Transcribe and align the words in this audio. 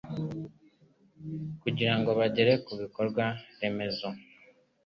kugira 1.61 1.93
ngo 1.97 2.09
bagere 2.19 2.53
ku 2.65 2.71
bikorwa 2.81 3.25
remezo 3.59 4.07